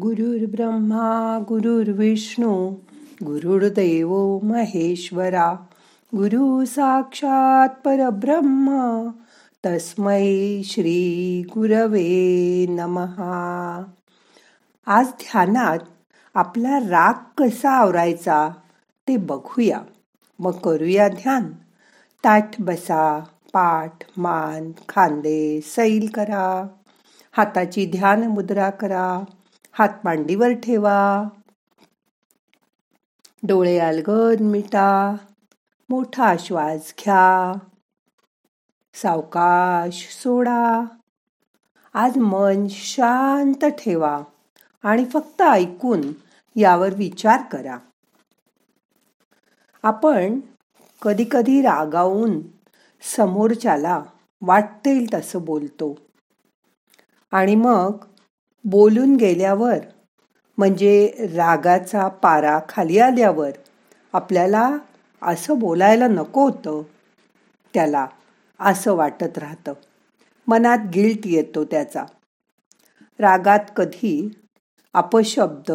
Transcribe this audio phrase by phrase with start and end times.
[0.00, 2.70] गुरुर्ब्रह्मा गुरुर्विष्णू
[3.24, 5.52] गुरुर्देव महेश्वरा
[6.16, 8.70] गुरु साक्षात परब्रह्म
[9.66, 13.84] तस्मै श्री गुरवे नमहा
[14.86, 15.78] आज ध्यानात
[16.34, 18.48] आपला राग कसा आवरायचा
[19.08, 19.80] ते बघूया.
[20.38, 21.52] मग करूया ध्यान.
[22.24, 23.18] ताठ बसा
[23.52, 26.66] पाठ मान खांदे सैल करा.
[27.32, 29.24] हाताची ध्यान मुद्रा करा.
[29.74, 31.24] हात मांडीवर ठेवा.
[33.42, 35.16] डोळे अलगद मिटा.
[35.88, 37.58] मोठा श्वास घ्या.
[38.94, 40.84] सावकाश सोडा.
[41.94, 44.22] आज मन शांत ठेवा
[44.82, 46.00] आणि फक्त ऐकून
[46.56, 47.78] यावर विचार करा.
[49.82, 50.40] आपण
[51.02, 52.40] कधी कधी रागावून
[53.02, 54.02] समोरच्याला
[54.42, 55.98] वाटतेल तसं बोलतो.
[57.32, 57.96] आणि मग
[58.64, 59.78] बोलून गेल्यावर
[60.58, 63.50] म्हणजे रागाचा पारा खाली आल्यावर
[64.12, 64.76] आपल्याला
[65.22, 66.82] असं बोलायला नको होतं.
[67.74, 68.06] त्याला
[68.60, 69.72] असं वाटत राहतं.
[70.48, 72.04] मनात गिल्ट येतो त्याचा.
[73.18, 74.30] रागात कधी
[74.94, 75.72] अपशब्द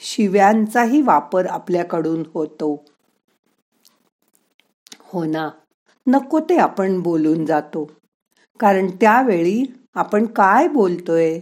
[0.00, 2.84] शिव्यांचाही वापर आपल्याकडून होतो.
[5.00, 5.50] हो ना
[6.06, 7.84] नको ते आपण बोलून जातो.
[8.60, 11.40] कारण त्यावेळी आपण काय बोलतोय?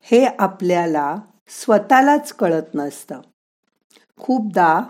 [0.00, 1.16] हे आपल्याला
[1.48, 3.20] स्वतःलाच कळत नसतं.
[4.18, 4.82] खूपदा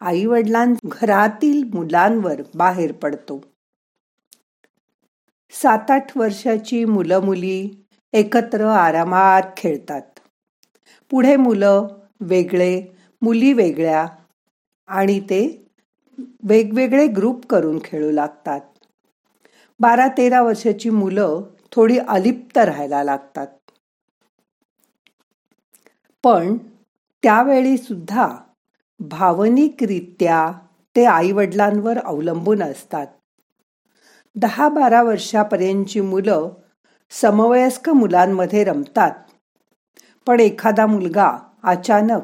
[0.00, 3.40] आई वडिलां घरातील मुलांवर बाहेर पडतो.
[5.50, 7.70] सात आठ वर्षाची मुलं मुली
[8.12, 10.02] एकत्र आरामात खेळतात.
[11.10, 11.86] पुढे मुलं
[12.20, 12.82] वेगळे
[13.22, 14.06] मुली वेगळ्या
[14.86, 15.66] आणि ते
[16.42, 18.60] वेगवेगळे ग्रुप करून खेळू लागतात.
[19.80, 23.46] बारा तेरा वर्षाची मुलं थोडी अलिप्त राहायला लागतात.
[26.24, 26.56] पण
[27.22, 28.28] त्यावेळी सुद्धा
[29.00, 30.52] भावनिकरित्या
[30.96, 33.06] ते आई वडिलांवर अवलंबून असतात.
[34.36, 36.48] दहा बारा वर्षापर्यंतची मुलं
[37.10, 39.10] समवयस्क मुलांमध्ये रमतात.
[40.26, 42.22] पण एखादा मुलगा अचानक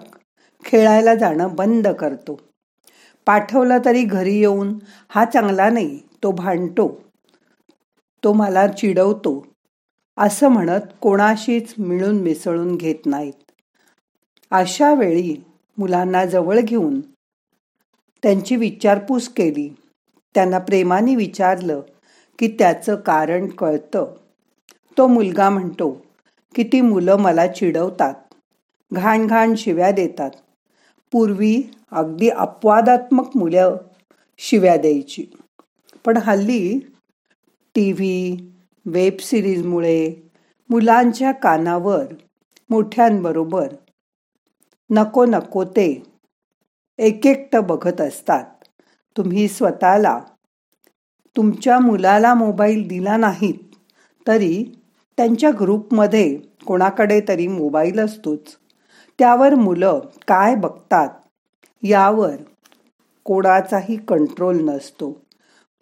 [0.65, 2.41] खेळायला जाणं बंद करतो.
[3.27, 7.01] पाठवलं तरी घरी येऊन हा चांगला नाही तो भांडतो.
[8.25, 9.47] तो मला चिडवतो.
[10.19, 13.44] असं म्हणत कोणाशीच मिळून मिसळून घेत नाहीत.
[14.55, 15.45] अशा वेळी
[15.79, 17.01] मुलांना जवळ घेऊन
[18.23, 19.77] त्यांची विचारपूस केली.
[20.35, 21.81] त्यांना प्रेमाने विचारलं
[22.39, 24.15] की त्याचं कारण कळतं.
[24.99, 26.03] तो मुलगा म्हणतो
[26.55, 28.15] की ती मुलं मला चिडवतात.
[28.93, 30.31] घाण घाण शिव्या देतात.
[31.13, 33.77] पूर्वी अगदी अपवादात्मक मुलं
[34.39, 35.27] शिव्या द्यायची.
[36.05, 36.79] पण हल्ली
[37.75, 38.37] टी व्ही
[38.87, 40.31] वेब सिरीजमुळे
[40.71, 42.05] मुलांच्या कानावर
[42.71, 43.69] मोठ्यांबरोबर
[44.91, 46.03] नको नको ते.
[46.99, 48.45] एक एकटं बघत असतात.
[49.17, 50.19] तुम्ही स्वतःला
[51.37, 53.75] तुमच्या मुलाला मोबाईल दिला नाहीत
[54.27, 54.65] तरी
[55.17, 56.37] त्यांच्या ग्रुपमध्ये
[56.67, 58.57] कोणाकडे तरी मोबाईल असतोच.
[59.19, 61.09] त्यावर मुलं काय बघतात
[61.83, 62.37] यावर
[63.25, 65.23] कोणाचाही कंट्रोल नसतो.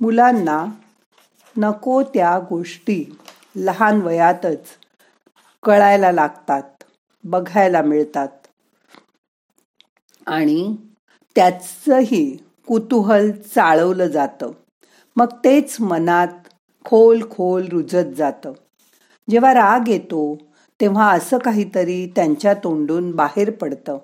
[0.01, 0.65] मुलांना
[1.57, 3.05] नको त्या गोष्टी
[3.57, 4.67] लहान वयातच
[5.63, 6.85] कळायला लागतात
[7.25, 8.29] बघायला मिळतात.
[10.27, 10.77] आणि
[11.35, 14.51] त्याचंही कुतूहल चाळवलं जातं.
[15.17, 16.29] मग तेच मनात
[16.85, 18.53] खोल खोल रुजत जातं.
[19.31, 20.39] जेव्हा राग येतो
[20.81, 23.99] तेव्हा असं काहीतरी त्यांच्या तोंडून बाहेर पडतं.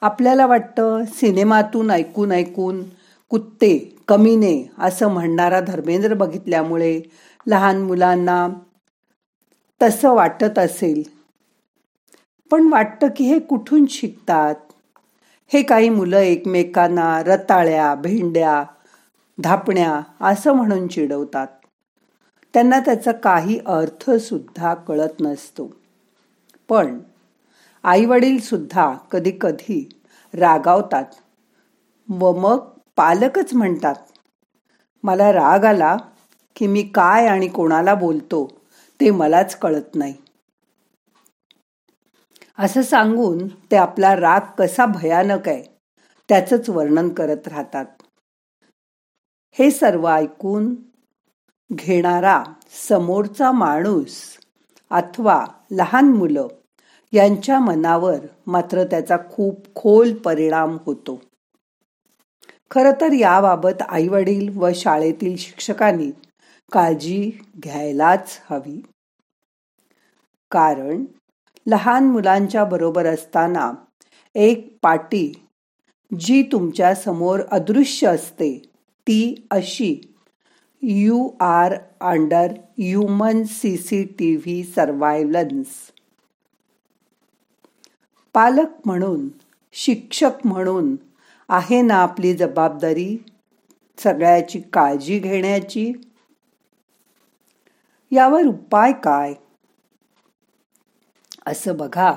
[0.00, 2.82] आपल्याला वाटतं सिनेमातून ऐकून ऐकून
[3.30, 7.00] कुत्ते कमीने असं म्हणणारा धर्मेंद्र बघितल्यामुळे
[7.46, 8.48] लहान मुलांना
[9.82, 11.02] तसं वाटत असेल.
[12.50, 14.54] पण वाटतं की हे कुठून शिकतात?
[15.48, 18.64] हे काही मुलं एकमेकांना रताळ्या भेंड्या
[19.42, 21.46] धापण्या असं म्हणून चिडवतात.
[22.54, 25.70] त्यांना त्याचा काही अर्थ सुद्धा कळत नसतो.
[26.68, 26.98] पण
[27.84, 29.88] आईवडीलसुद्धा सुद्धा कधी कधी
[30.34, 31.04] रागावतात
[32.10, 32.58] व मग
[32.96, 33.94] पालकच म्हणतात
[35.02, 35.96] मला राग आला
[36.56, 38.62] की मी काय आणि कोणाला बोलतो
[39.00, 40.14] ते मलाच कळत नाही.
[42.58, 45.62] असं सांगून ते आपला राग कसा भयानक आहे
[46.28, 47.86] त्याचंच वर्णन करत राहतात.
[49.58, 50.74] हे सर्व ऐकून
[51.72, 52.44] घेणारा
[52.88, 54.38] समोरचा माणूस
[54.90, 56.48] अथवा लहान मुलं
[57.12, 61.20] यांच्या मनावर मात्र त्याचा खूप खोल परिणाम होतो.
[62.70, 66.10] खरं तर याबाबत आई वडील व शाळेतील शिक्षकांनी
[66.72, 67.30] काळजी
[67.62, 68.82] घ्यायलाच हवी.
[70.50, 71.04] कारण
[71.66, 73.72] लहान मुलांच्या बरोबर असताना
[74.34, 75.32] एक पाटी
[76.18, 78.58] जी तुमच्यासमोर अदृश्य असते
[79.06, 80.00] ती अशी.
[80.82, 85.68] You are under human C C T V surveillance
[88.34, 89.28] पालक म्हणून
[89.72, 90.96] शिक्षक म्हणून
[91.48, 93.16] आहे ना आपली जबाबदारी?
[93.98, 95.92] सगळ्याची काळजी घेण्याची?
[98.12, 99.34] यावर उपाय काय?
[101.46, 102.12] असं बघा.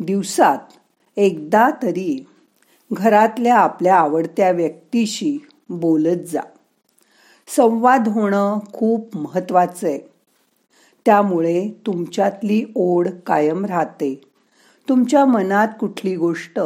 [0.00, 0.58] दिवसात
[1.16, 2.26] एकदा तरी
[2.92, 6.40] घरातल्या आपल्या आवडत्या व्यक्तीशी बोलत जा.
[7.56, 9.98] संवाद होणं खूप महत्वाचं आहे.
[11.06, 14.20] त्यामुळे तुमच्यातली ओढ कायम राहते.
[14.88, 16.60] तुमच्या मनात कुठली गोष्ट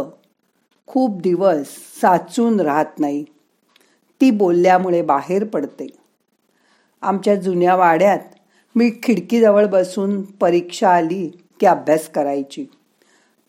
[0.86, 1.66] खूप दिवस
[2.02, 3.24] साचून राहत नाही.
[4.20, 5.86] ती बोलल्यामुळे बाहेर पडते.
[7.02, 8.18] आमच्या जुन्या वाड्यात
[8.74, 11.30] मी खिडकीजवळ बसून परीक्षा आली.
[11.60, 12.66] की अभ्यास करायची.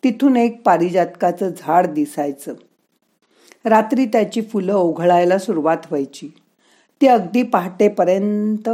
[0.03, 2.53] तिथून एक पारिजातकाचं झाड दिसायचं.
[3.65, 6.29] रात्री त्याची फुलं ओघळायला सुरुवात व्हायची.
[7.01, 8.69] ती अगदी पहाटेपर्यंत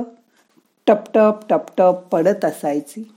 [0.88, 3.13] टपटप टपटप पडत असायची.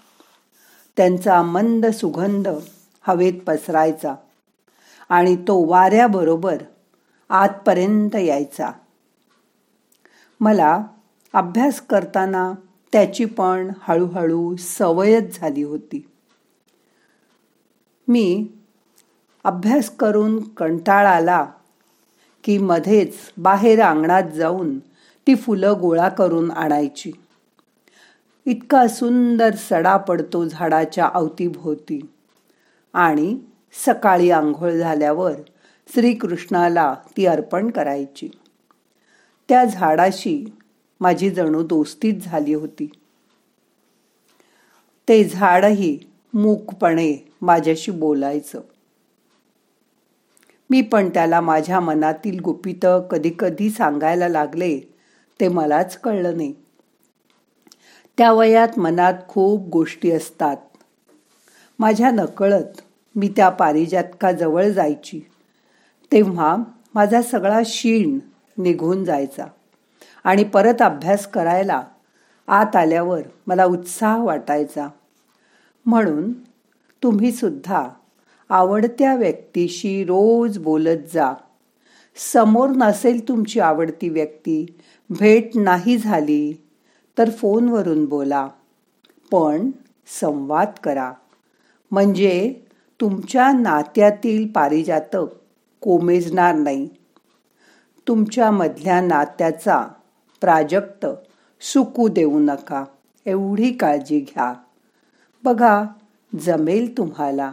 [0.97, 2.49] त्यांचा मंद सुगंध
[3.03, 4.15] हवेत पसरायचा
[5.09, 6.57] आणि तो वाऱ्याबरोबर
[7.29, 8.71] आतपर्यंत यायचा.
[10.41, 10.83] मला
[11.33, 12.53] अभ्यास करताना
[12.93, 16.10] त्याची पण हळूहळू सवयच झाली होती.
[18.11, 18.47] मी
[19.45, 21.47] अभ्यास करून कंटाळा आला
[22.45, 24.79] की मध्येच बाहेर अंगणात जाऊन
[25.27, 27.13] ती फुलं गोळा करून आणायची.
[28.47, 32.01] इतका सुंदर सडा पडतो झाडाच्या अवतीभोवती.
[32.93, 33.39] आणि
[33.87, 35.33] सकाळी आंघोळ झाल्यावर
[35.95, 38.29] श्रीकृष्णाला ती अर्पण करायची.
[39.49, 40.45] त्या झाडाशी
[41.01, 42.91] माझी जणू दोस्तीच झाली होती.
[45.09, 48.61] ते झाडही मूकपणे माझ्याशी बोलायचं.
[50.71, 54.81] मी पण त्याला माझ्या मनातील गुपित कधी कधी सांगायला लागले
[55.41, 56.53] ते मलाच कळलं नाही.
[58.19, 60.57] त्या वयात मनात खूप गोष्टी असतात.
[61.79, 62.81] माझ्या नकळत
[63.17, 65.21] मी त्या पारिजातकाजवळ जायची.
[66.13, 66.57] तेव्हा
[66.95, 68.19] माझा सगळा शीण
[68.59, 69.45] निघून जायचा
[70.25, 71.83] आणि परत अभ्यास करायला
[72.47, 74.89] आत आल्यावर मला उत्साह वाटायचा.
[75.87, 76.33] म्हणून
[77.03, 77.89] तुम्ही सुद्धा
[78.49, 81.33] आवडत्या व्यक्तीशी रोज बोलत जा.
[82.33, 84.67] समोर नसेल तुमची आवडती व्यक्ती
[85.11, 86.67] भेट नाही झाली
[87.19, 88.49] तर फोनवरून बोला.
[89.33, 89.71] पण
[90.21, 91.13] संवाद करा.
[91.91, 92.55] म्हणजे
[93.01, 95.27] तुमच्या नात्यातील पारिजातक
[95.81, 96.89] कोमेजणार नाही.
[98.09, 99.89] तुमच्यामधल्या नात्याचा
[100.41, 101.07] प्राजक्त
[101.61, 102.85] सुकू देऊ नका.
[103.27, 104.55] एवढी काळजी घ्या.
[105.45, 105.85] बघा
[106.41, 107.53] जमेल तुम्हाला.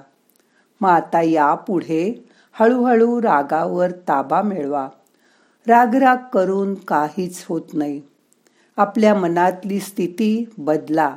[0.81, 4.89] मग आता यापुढे हळूहळू रागावर ताबा मिळवा.
[5.67, 8.01] रागराग करून काहीच होत नाही.
[8.77, 11.15] आपल्या मनातली स्थिती बदला.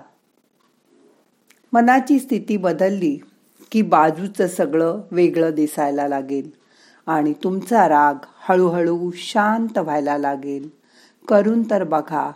[1.73, 3.19] मनाची स्थिती बदलली
[3.73, 6.51] की बाजूचं सगळं वेगळं दिसायला लागेल
[7.07, 8.15] आणि तुमचा राग
[8.49, 10.71] हळूहळू शांत व्हायला लागेल.
[11.29, 12.31] करून तर बघा.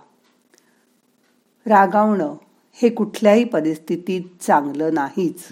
[1.66, 2.34] रागावणं
[2.76, 5.42] हे कुठल्याही परिस्थितीत चांगलं नाहीच.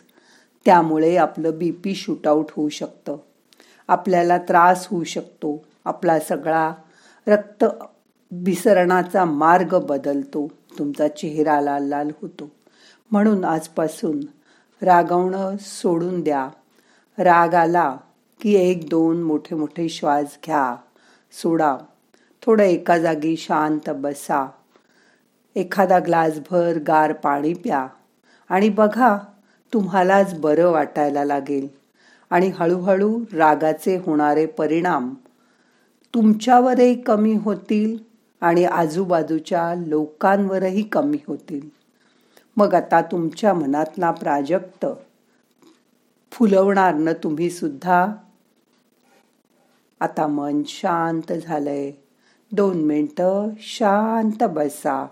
[0.65, 3.17] त्यामुळे आपलं बी पी शूटआउट होऊ शकतं.
[3.89, 5.65] आपल्याला त्रास होऊ शकतो.
[5.85, 6.73] आपला सगळा
[7.27, 7.65] रक्त
[8.31, 10.49] विसरणाचा मार्ग बदलतो.
[10.79, 12.51] तुमचा चेहरा लाल लाल होतो.
[13.11, 14.21] म्हणून आजपासून
[14.83, 16.49] रागवणं सोडून द्या.
[17.19, 17.97] राग आला
[18.41, 20.77] की एक दोन मोठे मोठे श्वास घ्या.
[21.33, 21.77] सोडा.
[22.47, 24.51] थोडं एका जागी शांत बसा.
[25.57, 27.87] एखादा ग्लासभर गार पाणी प्या.
[28.49, 29.19] आणि बघा
[29.73, 31.69] तुम्हालाच बरं वाटायला लागेल.
[32.31, 35.15] आणि हळूहळू रागाचे होणारे परिणाम
[36.15, 37.99] तुमच्यावरही कमी होतील
[38.41, 41.69] आणि आजूबाजूच्या लोकांवरही कमी होतील.
[42.57, 44.87] मग आता तुमच्या मनातला प्राजक्त
[46.33, 48.07] फुलवणार न तुम्ही सुद्धा?
[50.01, 51.93] आता मन शांत झालंय.
[52.53, 55.07] दोन मिनटं शांत बसा.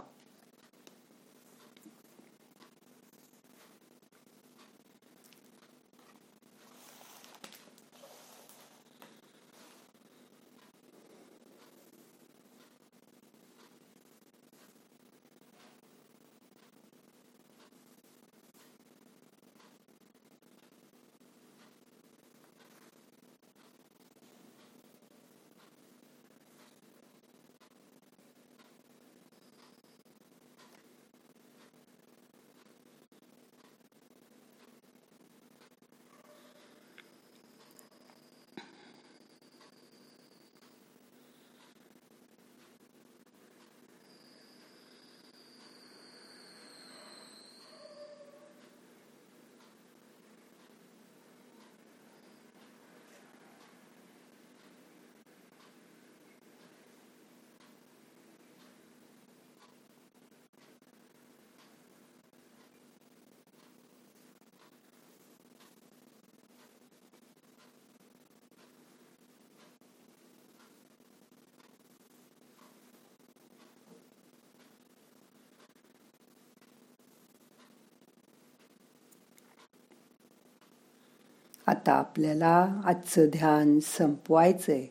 [81.71, 84.87] आता आपल्याला आजचं ध्यान संपवायचंय.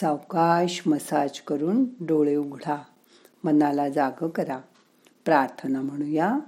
[0.00, 2.82] सावकाश मसाज करून डोळे उघडा.
[3.44, 4.58] मनाला जाग करा.
[5.24, 6.38] प्रार्थना म्हणूया.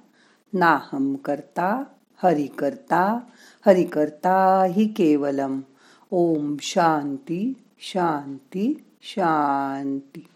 [0.53, 1.85] नाहम करता
[2.23, 3.21] हरि करता
[3.67, 5.61] हरि करता हि केवलम.
[6.11, 10.27] ओम शांती शांती शांती.